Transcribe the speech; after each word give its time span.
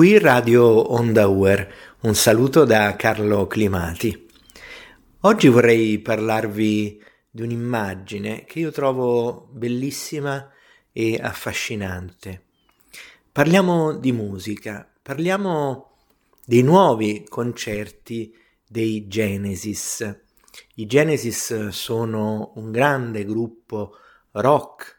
Qui 0.00 0.18
Radio 0.18 0.94
Onda 0.94 1.28
Uer, 1.28 1.74
un 2.04 2.14
saluto 2.14 2.64
da 2.64 2.96
Carlo 2.96 3.46
Climati. 3.46 4.28
Oggi 5.20 5.48
vorrei 5.48 5.98
parlarvi 5.98 7.04
di 7.28 7.42
un'immagine 7.42 8.46
che 8.46 8.60
io 8.60 8.70
trovo 8.70 9.50
bellissima 9.52 10.50
e 10.90 11.18
affascinante. 11.20 12.44
Parliamo 13.30 13.92
di 13.92 14.10
musica, 14.12 14.90
parliamo 15.02 15.98
dei 16.46 16.62
nuovi 16.62 17.26
concerti 17.28 18.34
dei 18.66 19.06
Genesis. 19.06 20.20
I 20.76 20.86
Genesis 20.86 21.68
sono 21.68 22.52
un 22.54 22.70
grande 22.70 23.26
gruppo 23.26 23.98
rock 24.30 24.96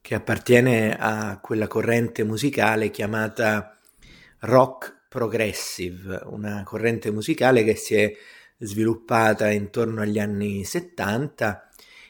che 0.00 0.14
appartiene 0.14 0.96
a 0.98 1.38
quella 1.42 1.66
corrente 1.66 2.24
musicale 2.24 2.90
chiamata 2.90 3.74
rock 4.40 5.06
progressive, 5.08 6.20
una 6.26 6.62
corrente 6.64 7.10
musicale 7.10 7.64
che 7.64 7.74
si 7.74 7.94
è 7.94 8.12
sviluppata 8.58 9.50
intorno 9.50 10.02
agli 10.02 10.18
anni 10.18 10.64
70 10.64 11.68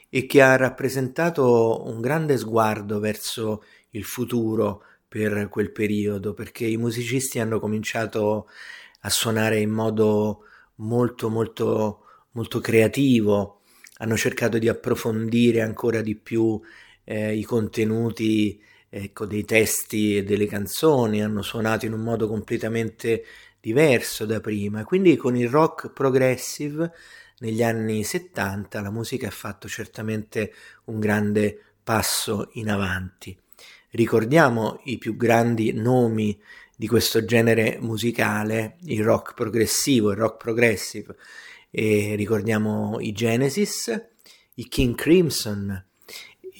e 0.09 0.25
che 0.25 0.41
ha 0.41 0.55
rappresentato 0.57 1.83
un 1.87 2.01
grande 2.01 2.37
sguardo 2.37 2.99
verso 2.99 3.63
il 3.91 4.03
futuro 4.03 4.83
per 5.07 5.49
quel 5.49 5.71
periodo, 5.71 6.33
perché 6.33 6.65
i 6.65 6.77
musicisti 6.77 7.39
hanno 7.39 7.59
cominciato 7.59 8.47
a 9.01 9.09
suonare 9.09 9.59
in 9.59 9.71
modo 9.71 10.45
molto 10.75 11.29
molto 11.29 12.05
molto 12.31 12.59
creativo, 12.59 13.61
hanno 13.97 14.15
cercato 14.15 14.57
di 14.57 14.69
approfondire 14.69 15.61
ancora 15.61 16.01
di 16.01 16.15
più 16.15 16.59
eh, 17.03 17.35
i 17.35 17.43
contenuti 17.43 18.61
ecco, 18.93 19.25
dei 19.25 19.45
testi 19.45 20.17
e 20.17 20.23
delle 20.23 20.47
canzoni, 20.47 21.23
hanno 21.23 21.41
suonato 21.41 21.85
in 21.85 21.93
un 21.93 22.01
modo 22.01 22.27
completamente 22.27 23.23
diverso 23.61 24.25
da 24.25 24.41
prima. 24.41 24.83
Quindi 24.83 25.15
con 25.15 25.37
il 25.37 25.47
rock 25.47 25.91
progressive 25.93 26.91
negli 27.39 27.63
anni 27.63 28.03
70 28.03 28.81
la 28.81 28.91
musica 28.91 29.27
ha 29.27 29.31
fatto 29.31 29.69
certamente 29.69 30.53
un 30.85 30.99
grande 30.99 31.57
passo 31.81 32.49
in 32.53 32.69
avanti. 32.69 33.35
Ricordiamo 33.91 34.81
i 34.85 34.97
più 34.97 35.15
grandi 35.15 35.71
nomi 35.71 36.37
di 36.75 36.87
questo 36.87 37.23
genere 37.23 37.77
musicale, 37.79 38.77
il 38.83 39.03
rock 39.03 39.33
progressivo, 39.35 40.11
il 40.11 40.17
rock 40.17 40.37
progressive, 40.37 41.15
e 41.69 42.15
ricordiamo 42.15 42.97
i 42.99 43.11
Genesis, 43.13 44.09
i 44.55 44.67
King 44.67 44.95
Crimson, 44.95 45.85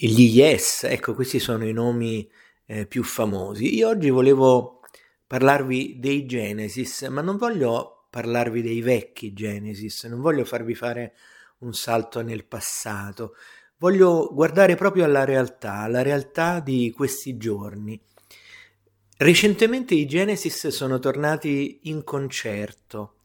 gli 0.08 0.36
Yes, 0.36 0.82
ecco 0.82 1.14
questi 1.14 1.38
sono 1.38 1.64
i 1.64 1.72
nomi 1.72 2.28
eh, 2.66 2.86
più 2.86 3.04
famosi. 3.04 3.76
Io 3.76 3.88
oggi 3.88 4.10
volevo 4.10 4.80
parlarvi 5.28 6.00
dei 6.00 6.26
Genesis, 6.26 7.02
ma 7.02 7.20
non 7.20 7.36
voglio 7.36 8.06
parlarvi 8.10 8.62
dei 8.62 8.80
vecchi 8.80 9.32
Genesis, 9.32 10.04
non 10.06 10.20
voglio 10.20 10.44
farvi 10.44 10.74
fare 10.74 11.14
un 11.58 11.72
salto 11.72 12.20
nel 12.20 12.44
passato, 12.46 13.36
voglio 13.76 14.28
guardare 14.32 14.74
proprio 14.74 15.04
alla 15.04 15.24
realtà, 15.24 15.74
alla 15.74 16.02
realtà 16.02 16.58
di 16.58 16.92
questi 16.94 17.36
giorni. 17.36 18.00
Recentemente 19.18 19.94
i 19.94 20.06
Genesis 20.06 20.66
sono 20.66 20.98
tornati 20.98 21.78
in 21.84 22.02
concerto 22.02 23.18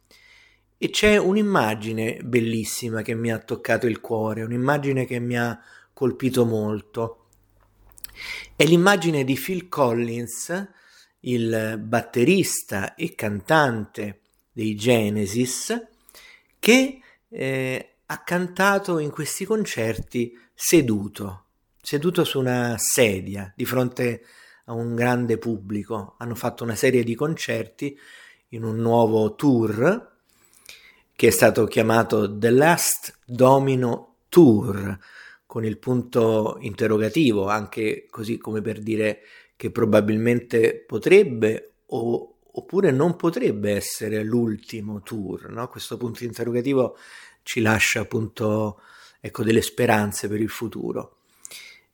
e 0.78 0.92
c'è 0.92 1.17
un'immagine 1.17 2.20
bellissima 2.23 3.02
che 3.02 3.16
mi 3.16 3.31
ha 3.31 3.39
toccato 3.39 3.88
il 3.88 4.00
cuore, 4.00 4.44
un'immagine 4.44 5.05
che 5.05 5.17
mi 5.17 5.39
ha 5.39 5.59
colpito 5.98 6.45
molto. 6.45 7.26
È 8.56 8.64
l'immagine 8.64 9.23
di 9.23 9.34
Phil 9.34 9.67
Collins, 9.67 10.70
il 11.22 11.82
batterista 11.83 12.94
e 12.94 13.16
cantante 13.16 14.20
dei 14.52 14.76
Genesis, 14.76 15.88
che 16.60 16.99
eh, 17.27 17.95
ha 18.05 18.23
cantato 18.23 18.99
in 18.99 19.10
questi 19.10 19.44
concerti 19.44 20.38
seduto, 20.54 21.45
seduto 21.82 22.23
su 22.23 22.38
una 22.38 22.76
sedia 22.77 23.52
di 23.55 23.66
fronte 23.66 24.23
a 24.66 24.73
un 24.73 24.93
grande 24.93 25.39
pubblico. 25.39 26.14
Hanno 26.20 26.36
fatto 26.36 26.64
una 26.64 26.76
serie 26.76 27.04
di 27.04 27.16
concerti 27.16 27.98
in 28.49 28.64
un 28.64 28.76
nuovo 28.76 29.33
tour 29.33 30.16
che 31.16 31.27
è 31.27 31.32
stato 31.32 31.66
chiamato 31.66 32.38
The 32.38 32.52
Last 32.52 33.17
Domino 33.26 34.17
Tour 34.30 34.99
con 35.48 35.66
il 35.66 35.80
punto 35.80 36.58
interrogativo, 36.60 37.48
anche 37.48 38.06
così 38.10 38.38
come 38.38 38.62
per 38.62 38.80
dire 38.80 39.22
che 39.56 39.72
probabilmente 39.72 40.84
potrebbe 40.86 41.72
o, 41.88 42.36
oppure 42.52 42.92
non 42.92 43.16
potrebbe 43.16 43.72
essere 43.72 44.24
l'ultimo 44.24 45.02
tour. 45.02 45.50
No? 45.50 45.68
Questo 45.70 45.98
punto 45.98 46.24
interrogativo 46.26 46.98
ci 47.44 47.62
lascia 47.62 48.02
appunto 48.02 48.82
ecco, 49.20 49.44
delle 49.44 49.62
speranze 49.62 50.28
per 50.28 50.42
il 50.42 50.50
futuro. 50.50 51.16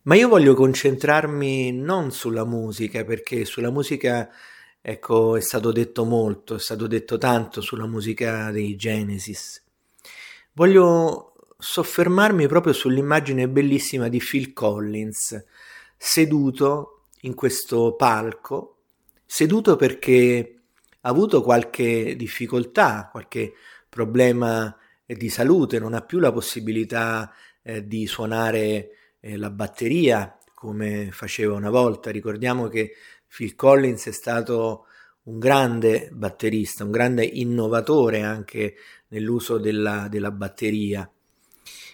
Ma 0.04 0.16
io 0.16 0.28
voglio 0.28 0.54
concentrarmi 0.56 1.72
non 1.72 2.12
sulla 2.12 2.44
musica, 2.44 3.06
perché 3.06 3.46
sulla 3.46 3.72
musica 3.72 4.30
ecco, 4.82 5.38
è 5.38 5.42
stato 5.42 5.72
detto 5.72 6.04
molto, 6.04 6.56
è 6.56 6.60
stato 6.60 6.88
detto 6.88 7.18
tanto 7.18 7.62
sulla 7.62 7.88
musica 7.88 8.52
dei 8.52 8.76
Genesis. 8.76 9.64
Voglio 10.54 11.33
soffermarmi 11.64 12.46
proprio 12.48 12.74
sull'immagine 12.74 13.48
bellissima 13.48 14.10
di 14.10 14.20
Phil 14.20 14.52
Collins, 14.52 15.44
seduto 15.96 17.06
in 17.22 17.34
questo 17.36 17.96
palco, 17.96 18.82
seduto 19.26 19.78
perché 19.78 20.56
ha 21.00 21.10
avuto 21.10 21.42
qualche 21.42 22.16
difficoltà, 22.18 23.08
qualche 23.10 23.54
problema 23.88 24.76
di 25.06 25.30
salute, 25.30 25.80
non 25.80 25.94
ha 25.94 26.02
più 26.02 26.20
la 26.20 26.34
possibilità 26.34 27.34
eh, 27.62 27.88
di 27.88 28.08
suonare 28.08 28.90
eh, 29.22 29.38
la 29.38 29.50
batteria 29.50 30.38
come 30.54 31.12
faceva 31.12 31.54
una 31.54 31.70
volta. 31.70 32.12
Ricordiamo 32.12 32.68
che 32.68 32.92
Phil 33.28 33.56
Collins 33.56 34.08
è 34.08 34.12
stato 34.12 34.88
un 35.24 35.40
grande 35.40 36.10
batterista, 36.12 36.84
un 36.84 36.92
grande 36.92 37.24
innovatore 37.24 38.22
anche 38.22 38.76
nell'uso 39.10 39.58
della, 39.58 40.08
della 40.10 40.32
batteria. 40.32 41.10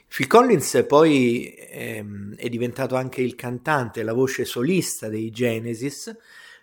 Phil 0.10 0.26
Collins 0.26 0.86
poi 0.88 1.54
ehm, 1.56 2.36
è 2.36 2.50
diventato 2.50 2.96
anche 2.96 3.22
il 3.22 3.36
cantante, 3.36 4.02
la 4.02 4.14
voce 4.14 4.44
solista 4.44 5.08
dei 5.08 5.30
Genesis, 5.30 6.14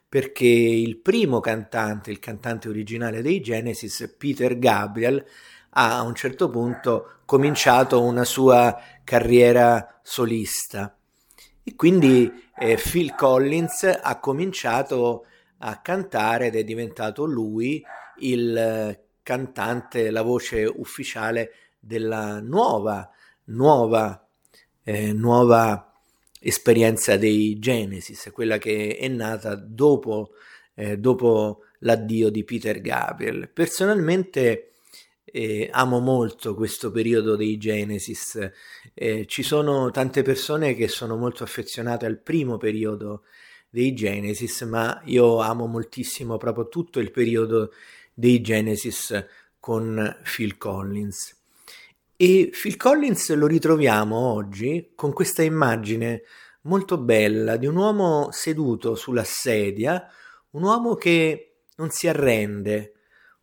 perché 0.09 0.45
il 0.45 0.99
primo 0.99 1.39
cantante, 1.39 2.11
il 2.11 2.19
cantante 2.19 2.69
originale 2.69 3.23
dei 3.23 3.41
Genesis, 3.41 4.15
Peter 4.19 4.59
Gabriel, 4.59 5.25
ha 5.71 5.97
a 5.97 6.03
un 6.03 6.15
certo 6.17 6.51
punto 6.51 7.19
cominciato 7.25 8.03
una 8.03 8.25
sua 8.25 8.77
carriera 9.05 10.01
solista. 10.03 10.97
E 11.63 11.77
quindi 11.77 12.31
eh, 12.59 12.77
Phil 12.77 13.15
Collins 13.15 13.99
ha 14.03 14.19
cominciato 14.19 15.25
a 15.59 15.81
cantare 15.81 16.47
ed 16.47 16.57
è 16.57 16.65
diventato 16.65 17.25
lui 17.25 17.83
il 18.19 19.01
cantante, 19.23 20.11
la 20.11 20.23
voce 20.23 20.65
ufficiale 20.65 21.53
della 21.79 22.41
nuova 22.41 23.09
nuova, 23.47 24.27
eh, 24.83 25.13
nuova 25.13 25.93
esperienza 26.41 27.17
dei 27.17 27.59
Genesis, 27.59 28.31
quella 28.33 28.59
che 28.59 28.97
è 28.97 29.09
nata 29.09 29.55
dopo, 29.55 30.31
eh, 30.75 30.99
dopo 30.99 31.63
l'addio 31.81 32.31
di 32.31 32.45
Peter 32.45 32.81
Gabriel. 32.81 33.49
Personalmente 33.53 34.73
eh, 35.25 35.69
amo 35.73 35.99
molto 35.99 36.55
questo 36.55 36.91
periodo 36.91 37.37
dei 37.37 37.59
Genesis, 37.59 38.51
eh, 38.95 39.27
ci 39.27 39.43
sono 39.43 39.91
tante 39.91 40.23
persone 40.23 40.75
che 40.75 40.89
sono 40.89 41.17
molto 41.17 41.43
affezionate 41.43 42.07
al 42.07 42.21
primo 42.21 42.57
periodo 42.57 43.25
dei 43.69 43.93
Genesis, 43.93 44.63
ma 44.63 45.03
io 45.05 45.41
amo 45.41 45.67
moltissimo 45.67 46.39
proprio 46.39 46.69
tutto 46.69 47.01
il 47.01 47.11
periodo 47.11 47.73
dei 48.15 48.41
Genesis 48.41 49.27
con 49.59 50.17
Phil 50.23 50.57
Collins. 50.57 51.35
E 52.19 52.49
Phil 52.51 52.79
Collins 52.79 53.35
lo 53.35 53.47
ritroviamo 53.47 54.17
oggi 54.17 54.93
con 54.95 55.13
questa 55.13 55.43
immagine 55.43 56.23
molto 56.63 56.97
bella 56.97 57.59
di 57.59 57.67
un 57.67 57.77
uomo 57.77 58.29
seduto 58.31 58.95
sulla 58.95 59.23
sedia, 59.23 60.03
un 60.53 60.63
uomo 60.63 60.95
che 60.95 61.57
non 61.77 61.91
si 61.91 62.09
arrende, 62.09 62.95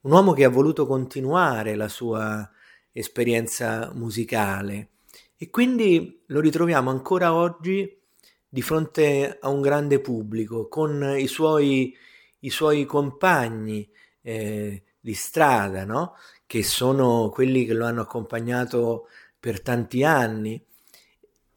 un 0.02 0.12
uomo 0.14 0.34
che 0.34 0.44
ha 0.44 0.50
voluto 0.50 0.88
continuare 0.88 1.76
la 1.76 1.88
sua 1.88 2.50
esperienza 2.92 3.92
musicale. 3.94 4.90
E 5.38 5.52
quindi 5.52 6.24
lo 6.26 6.40
ritroviamo 6.40 6.90
ancora 6.90 7.32
oggi 7.32 7.96
di 8.50 8.62
fronte 8.64 9.38
a 9.40 9.50
un 9.50 9.62
grande 9.62 10.00
pubblico 10.00 10.68
con 10.68 11.14
i 11.16 11.28
suoi, 11.28 11.96
i 12.40 12.50
suoi 12.50 12.86
compagni 12.86 13.88
eh, 14.24 14.82
di 15.04 15.14
strada, 15.14 15.84
no? 15.84 16.16
che 16.48 16.64
sono 16.64 17.30
quelli 17.30 17.66
che 17.66 17.74
lo 17.74 17.86
hanno 17.86 18.02
accompagnato 18.02 19.10
per 19.38 19.62
tanti 19.62 20.04
anni. 20.06 20.64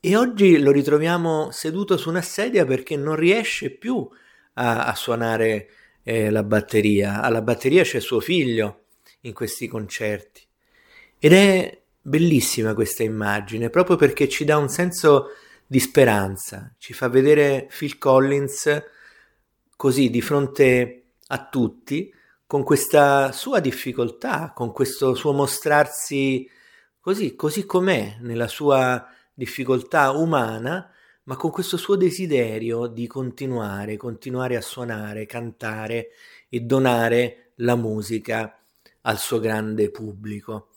E 0.01 0.17
oggi 0.17 0.59
lo 0.59 0.73
ritroviamo 0.73 1.53
seduto 1.53 1.97
su 1.97 2.09
una 2.09 2.23
sedia 2.23 2.65
perché 2.65 2.97
non 2.97 3.15
riesce 3.15 3.71
più 3.71 4.09
a, 4.55 4.87
a 4.87 4.95
suonare 4.97 5.69
eh, 6.03 6.31
la 6.31 6.43
batteria. 6.43 7.23
Alla 7.23 7.41
batteria 7.41 7.85
c'è 7.85 8.01
suo 8.01 8.19
figlio 8.19 8.87
in 9.21 9.33
questi 9.33 9.69
concerti. 9.69 10.43
Ed 11.21 11.33
è 11.33 11.81
bellissima 12.01 12.75
questa 12.75 13.05
immagine, 13.05 13.71
proprio 13.71 13.95
perché 13.95 14.29
ci 14.29 14.45
dà 14.45 14.57
un 14.57 14.69
senso 14.69 15.29
di 15.65 15.79
speranza, 15.79 16.75
ci 16.79 16.93
fa 16.93 17.09
vedere 17.09 17.69
Phil 17.77 17.99
Collins 17.99 18.83
così 19.77 20.11
di 20.11 20.21
fronte 20.21 21.03
a 21.29 21.49
tutti, 21.49 22.13
con 22.47 22.63
questa 22.63 23.33
sua 23.33 23.61
difficoltà, 23.61 24.53
con 24.55 24.73
questo 24.73 25.15
suo 25.15 25.33
mostrarsi 25.33 26.49
così, 27.01 27.35
così 27.35 27.67
com'è, 27.67 28.19
nella 28.21 28.49
sua 28.49 29.07
difficoltà 29.35 30.11
umana, 30.11 30.91
ma 31.25 31.37
con 31.37 31.51
questo 31.51 31.77
suo 31.77 31.97
desiderio 31.97 32.87
di 32.87 33.07
continuare, 33.07 33.97
continuare 33.97 34.57
a 34.57 34.61
suonare, 34.61 35.27
cantare 35.27 36.11
e 36.49 36.61
donare 36.61 37.53
la 37.57 37.75
musica 37.75 38.61
al 39.03 39.19
suo 39.19 39.41
grande 39.41 39.91
pubblico. 39.91 40.69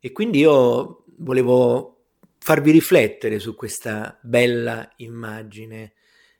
E 0.00 0.10
quindi 0.10 0.40
io 0.40 1.04
volevo 1.18 1.98
farvi 2.38 2.72
riflettere 2.72 3.38
su 3.38 3.54
questa 3.54 4.18
bella 4.20 4.90
immagine 4.96 5.92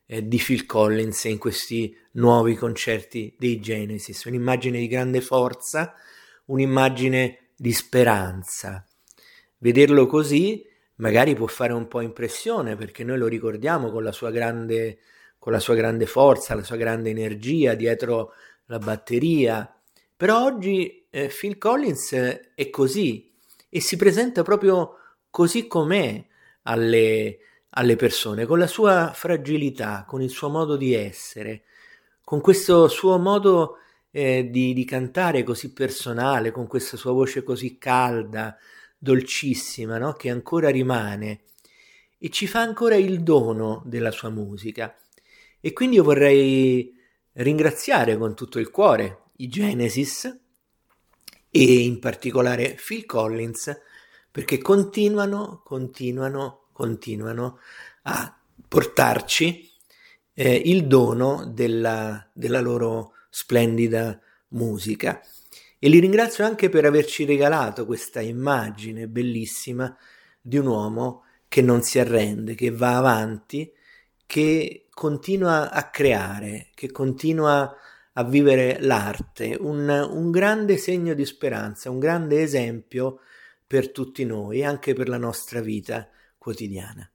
eh, 0.05 0.27
di 0.27 0.37
Phil 0.37 0.65
Collins 0.65 1.23
in 1.25 1.37
questi 1.37 1.95
nuovi 2.13 2.55
concerti 2.55 3.35
dei 3.37 3.59
Genesis, 3.59 4.23
un'immagine 4.25 4.79
di 4.79 4.87
grande 4.87 5.21
forza, 5.21 5.93
un'immagine 6.45 7.49
di 7.55 7.71
speranza. 7.71 8.85
Vederlo 9.57 10.07
così 10.07 10.65
magari 10.95 11.35
può 11.35 11.47
fare 11.47 11.73
un 11.73 11.87
po' 11.87 12.01
impressione 12.01 12.75
perché 12.75 13.03
noi 13.03 13.17
lo 13.17 13.27
ricordiamo 13.27 13.91
con 13.91 14.03
la 14.03 14.11
sua 14.11 14.31
grande, 14.31 14.99
con 15.39 15.51
la 15.51 15.59
sua 15.59 15.75
grande 15.75 16.05
forza, 16.05 16.55
la 16.55 16.63
sua 16.63 16.75
grande 16.75 17.09
energia 17.09 17.73
dietro 17.73 18.33
la 18.65 18.79
batteria, 18.79 19.73
però 20.15 20.43
oggi 20.43 21.07
eh, 21.09 21.27
Phil 21.27 21.57
Collins 21.57 22.13
è 22.13 22.69
così 22.69 23.31
e 23.69 23.81
si 23.81 23.97
presenta 23.97 24.43
proprio 24.43 24.97
così 25.29 25.67
com'è 25.67 26.23
alle, 26.63 27.39
alle 27.75 27.95
persone, 27.95 28.45
con 28.45 28.59
la 28.59 28.67
sua 28.67 29.11
fragilità, 29.13 30.05
con 30.07 30.21
il 30.21 30.29
suo 30.29 30.49
modo 30.49 30.75
di 30.75 30.93
essere, 30.93 31.63
con 32.23 32.41
questo 32.41 32.87
suo 32.87 33.17
modo 33.17 33.77
eh, 34.11 34.49
di, 34.49 34.73
di 34.73 34.85
cantare 34.85 35.43
così 35.43 35.73
personale, 35.73 36.51
con 36.51 36.67
questa 36.67 36.97
sua 36.97 37.11
voce 37.11 37.43
così 37.43 37.77
calda, 37.77 38.57
dolcissima, 38.97 39.97
no? 39.97 40.13
che 40.13 40.29
ancora 40.29 40.69
rimane 40.69 41.41
e 42.17 42.29
ci 42.29 42.47
fa 42.47 42.61
ancora 42.61 42.95
il 42.95 43.21
dono 43.21 43.81
della 43.85 44.11
sua 44.11 44.29
musica. 44.29 44.95
E 45.59 45.73
quindi 45.73 45.97
io 45.97 46.03
vorrei 46.03 46.93
ringraziare 47.33 48.17
con 48.17 48.35
tutto 48.35 48.59
il 48.59 48.69
cuore 48.69 49.23
i 49.37 49.47
Genesis 49.47 50.39
e 51.49 51.63
in 51.63 51.99
particolare 51.99 52.77
Phil 52.85 53.05
Collins 53.05 53.77
perché 54.31 54.59
continuano, 54.59 55.61
continuano, 55.63 56.62
continuano 56.73 57.59
a 58.03 58.37
portarci 58.67 59.71
eh, 60.33 60.61
il 60.65 60.87
dono 60.87 61.45
della, 61.45 62.29
della 62.33 62.59
loro 62.59 63.13
splendida 63.29 64.19
musica. 64.49 65.21
E 65.79 65.89
li 65.89 65.99
ringrazio 65.99 66.45
anche 66.45 66.69
per 66.69 66.85
averci 66.85 67.25
regalato 67.25 67.85
questa 67.85 68.21
immagine 68.21 69.07
bellissima 69.07 69.95
di 70.41 70.57
un 70.57 70.67
uomo 70.67 71.23
che 71.47 71.61
non 71.61 71.81
si 71.81 71.99
arrende, 71.99 72.55
che 72.55 72.71
va 72.71 72.97
avanti, 72.97 73.71
che 74.25 74.87
continua 74.89 75.71
a 75.71 75.89
creare, 75.89 76.69
che 76.73 76.91
continua 76.91 77.75
a 78.13 78.23
vivere 78.23 78.77
l'arte, 78.79 79.57
un, 79.59 79.87
un 79.89 80.31
grande 80.31 80.77
segno 80.77 81.13
di 81.13 81.25
speranza, 81.25 81.89
un 81.89 81.99
grande 81.99 82.41
esempio 82.41 83.19
per 83.65 83.91
tutti 83.91 84.23
noi, 84.23 84.63
anche 84.63 84.93
per 84.93 85.09
la 85.09 85.17
nostra 85.17 85.61
vita 85.61 86.07
quotidiana. 86.43 87.12